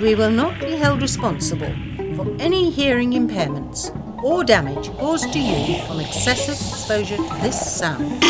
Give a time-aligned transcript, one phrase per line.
[0.00, 1.74] we will not be held responsible
[2.16, 3.90] for any hearing impairments
[4.22, 8.22] or damage caused to you from excessive exposure to this sound.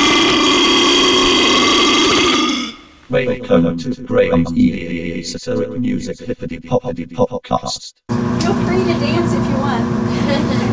[8.09, 10.63] Feel free to dance if you want.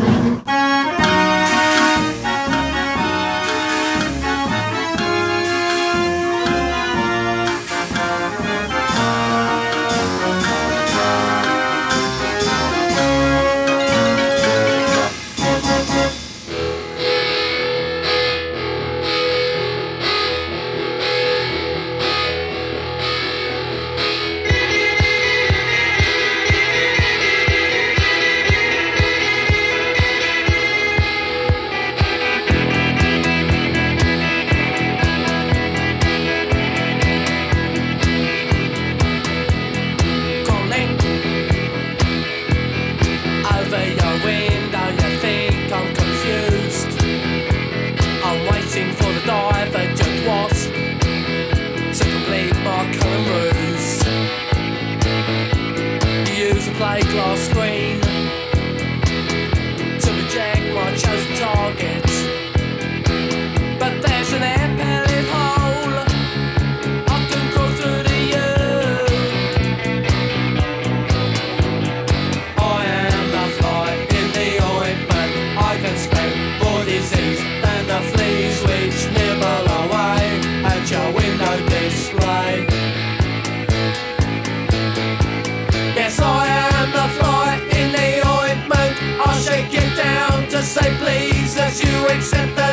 [92.24, 92.63] Acepta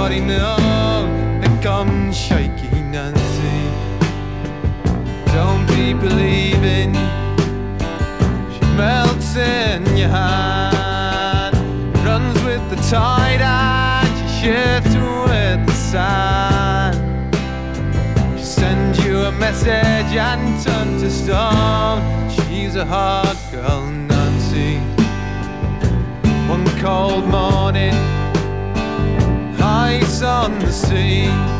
[0.00, 3.68] marinad kan shaking and see.
[5.34, 6.94] Don't be believing
[8.52, 11.54] she melts in your hand,
[12.06, 14.94] runs with the tide and she shifts
[15.28, 16.96] with the sand.
[18.38, 22.00] She sends you a message and turns to stone.
[22.30, 24.78] She's a hard girl, Nancy.
[26.48, 28.19] One cold morning
[29.90, 31.59] lights on the sea.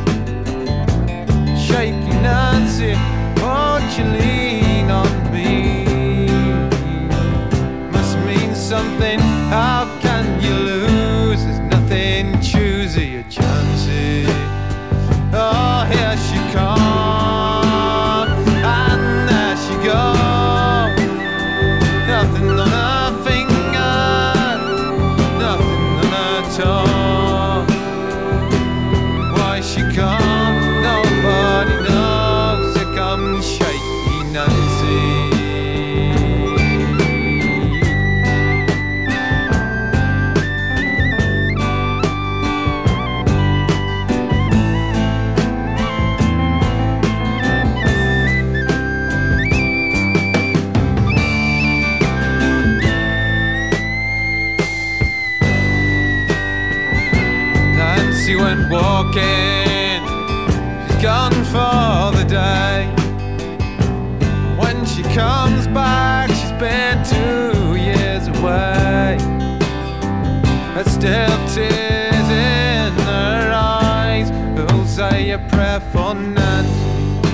[75.93, 77.27] for Nancy.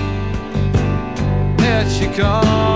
[1.61, 2.66] Here she comes.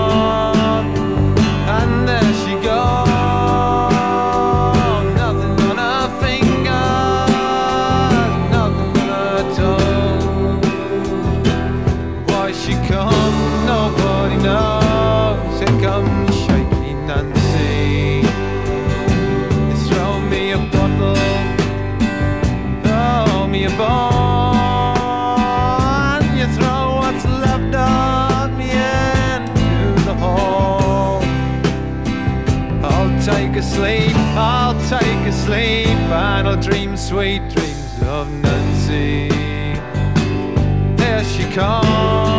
[37.12, 39.28] sweet dreams of Nancy.
[40.96, 42.31] There she comes.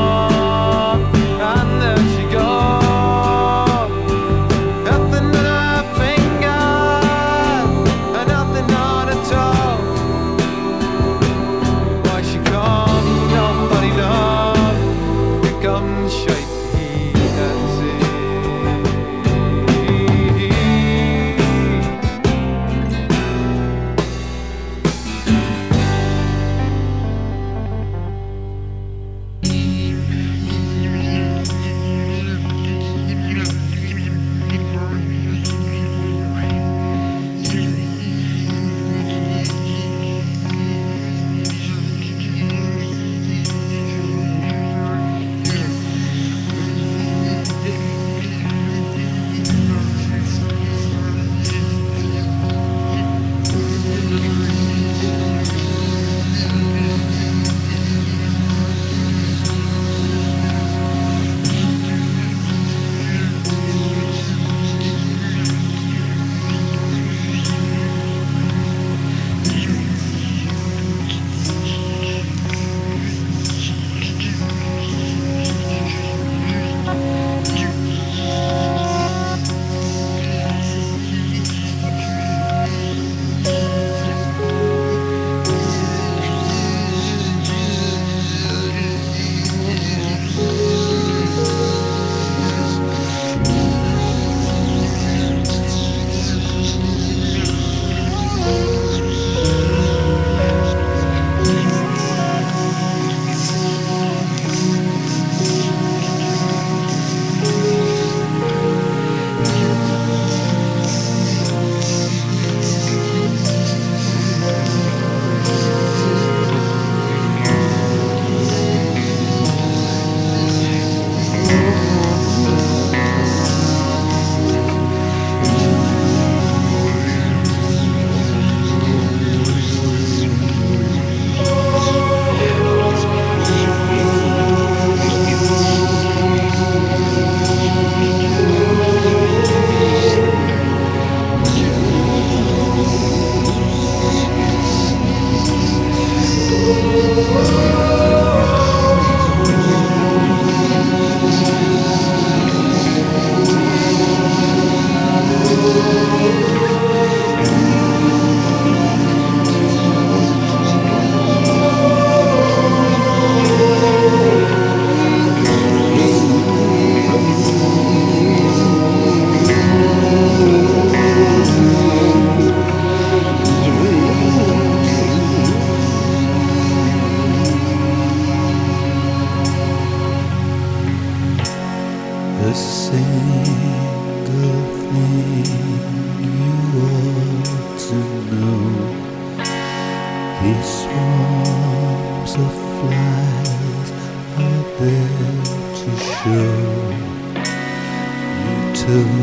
[198.86, 199.23] to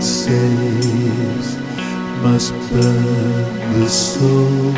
[0.00, 1.58] it saves
[2.22, 4.70] must burn the soul.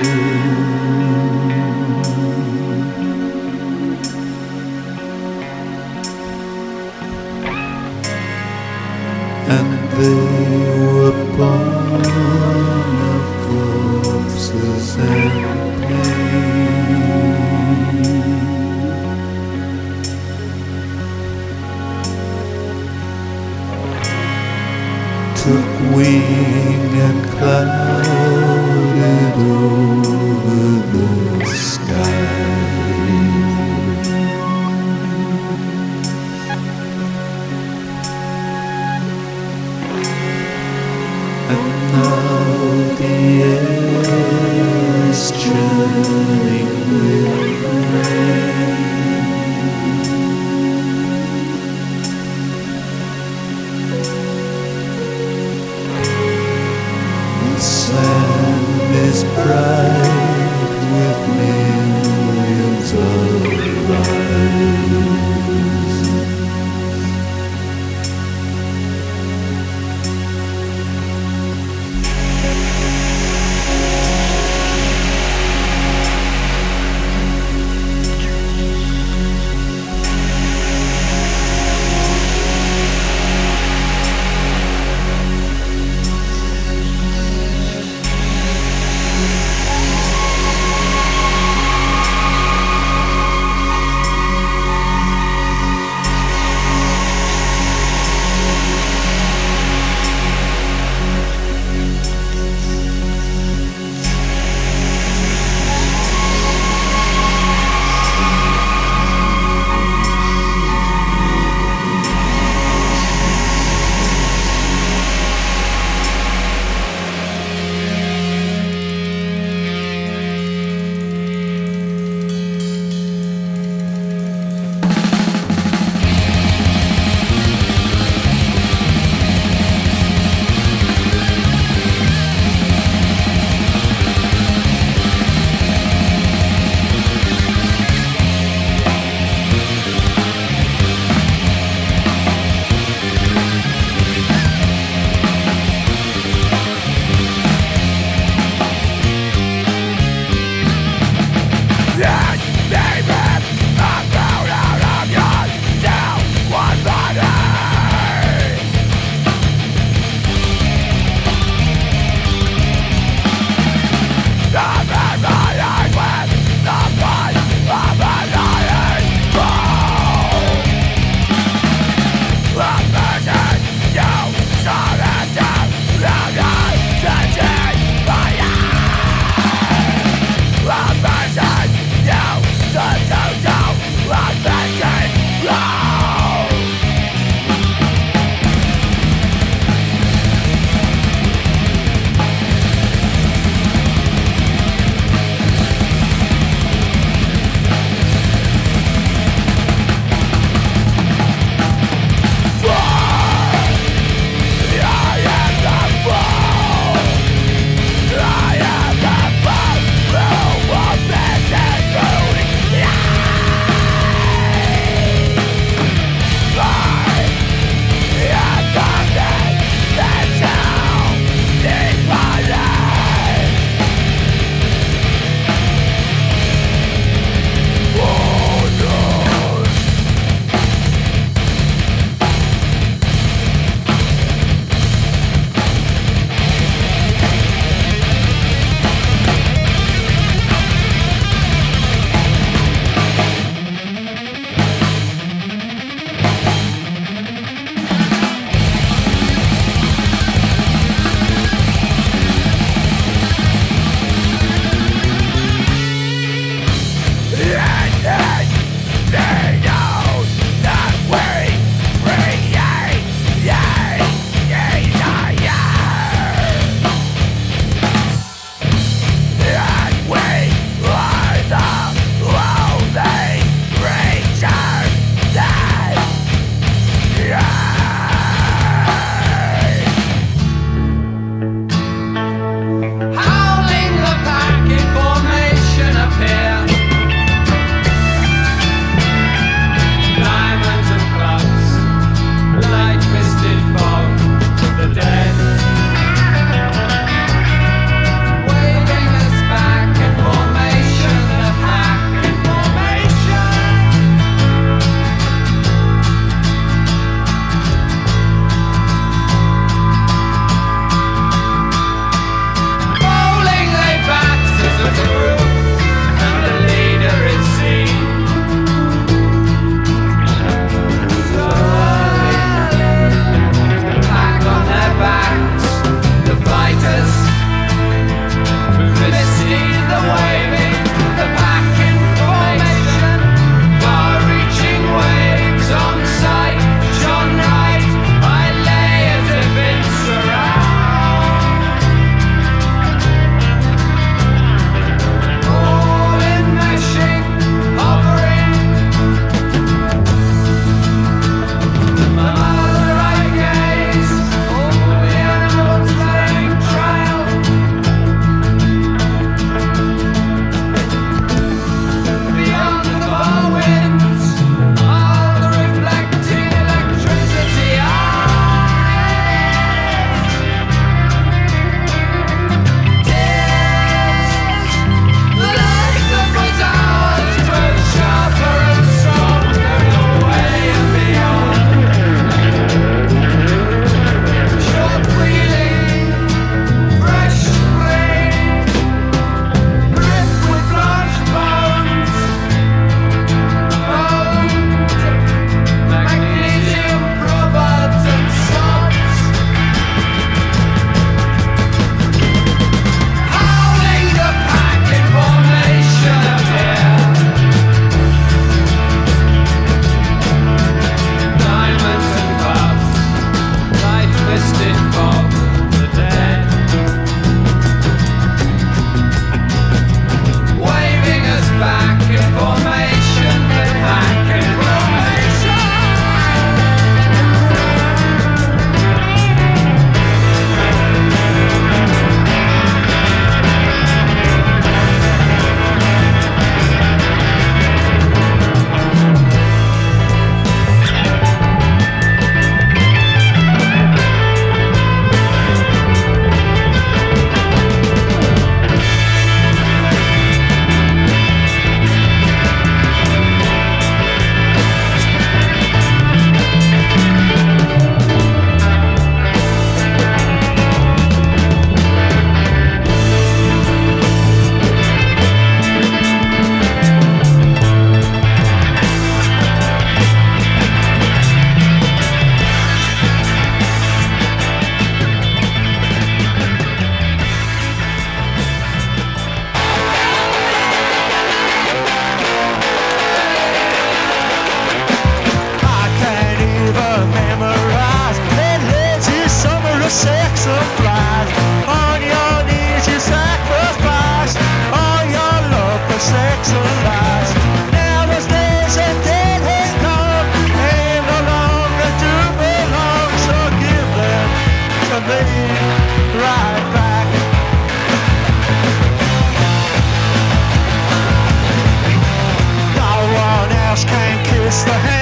[514.52, 515.01] Can kiss the hand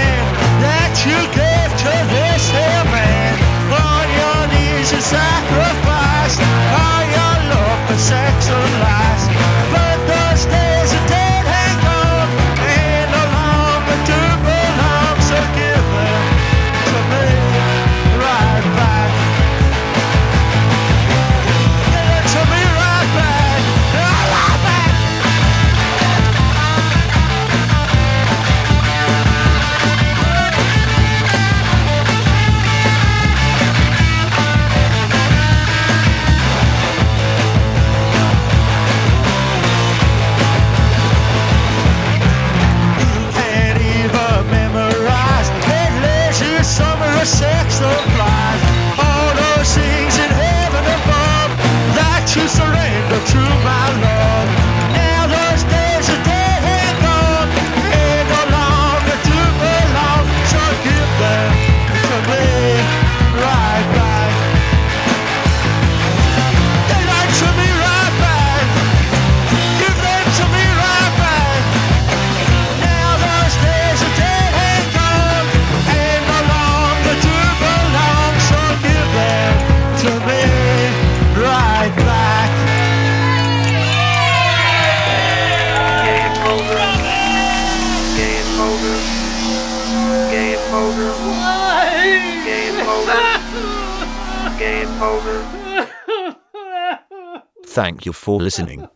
[98.07, 98.89] you for listening.